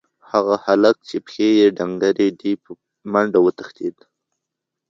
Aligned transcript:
هغه 0.31 0.55
هلک 0.65 0.95
چې 1.07 1.17
پښې 1.25 1.47
یې 1.59 1.67
ډنګرې 1.77 2.29
دي، 2.39 2.53
په 2.63 2.69
منډه 3.11 3.39
وتښتېد. 3.41 3.97